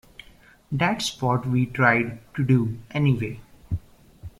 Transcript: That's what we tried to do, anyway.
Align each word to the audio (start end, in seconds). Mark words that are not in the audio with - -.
That's 0.71 1.21
what 1.21 1.45
we 1.47 1.67
tried 1.67 2.21
to 2.33 2.43
do, 2.43 2.79
anyway. 2.89 3.39